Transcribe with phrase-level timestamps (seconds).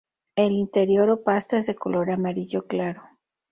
[0.35, 3.03] El interior o pasta es de color amarillo claro.